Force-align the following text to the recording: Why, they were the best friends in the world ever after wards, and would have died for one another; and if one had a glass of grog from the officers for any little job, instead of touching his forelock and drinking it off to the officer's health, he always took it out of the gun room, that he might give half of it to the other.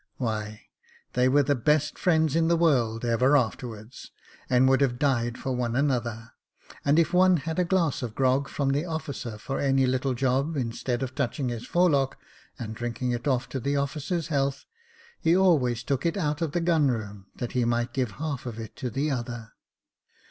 Why, 0.17 0.65
they 1.13 1.29
were 1.29 1.43
the 1.43 1.53
best 1.53 1.95
friends 1.99 2.35
in 2.35 2.47
the 2.47 2.57
world 2.57 3.05
ever 3.05 3.37
after 3.37 3.67
wards, 3.67 4.09
and 4.49 4.67
would 4.67 4.81
have 4.81 4.97
died 4.97 5.37
for 5.37 5.55
one 5.55 5.75
another; 5.75 6.31
and 6.83 6.97
if 6.97 7.13
one 7.13 7.37
had 7.37 7.59
a 7.59 7.63
glass 7.63 8.01
of 8.01 8.15
grog 8.15 8.49
from 8.49 8.69
the 8.69 8.83
officers 8.83 9.39
for 9.41 9.59
any 9.59 9.85
little 9.85 10.15
job, 10.15 10.57
instead 10.57 11.03
of 11.03 11.13
touching 11.13 11.49
his 11.49 11.67
forelock 11.67 12.17
and 12.57 12.73
drinking 12.73 13.11
it 13.11 13.27
off 13.27 13.47
to 13.49 13.59
the 13.59 13.75
officer's 13.77 14.29
health, 14.29 14.65
he 15.19 15.37
always 15.37 15.83
took 15.83 16.03
it 16.03 16.17
out 16.17 16.41
of 16.41 16.53
the 16.53 16.61
gun 16.61 16.87
room, 16.89 17.27
that 17.35 17.51
he 17.51 17.63
might 17.63 17.93
give 17.93 18.13
half 18.13 18.47
of 18.47 18.57
it 18.57 18.75
to 18.77 18.89
the 18.89 19.11
other. 19.11 19.51